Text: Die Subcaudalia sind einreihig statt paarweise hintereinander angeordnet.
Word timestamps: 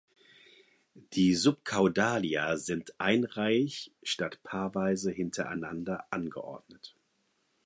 Die 1.13 1.35
Subcaudalia 1.35 2.57
sind 2.57 2.99
einreihig 2.99 3.93
statt 4.01 4.41
paarweise 4.41 5.11
hintereinander 5.11 6.05
angeordnet. 6.09 6.95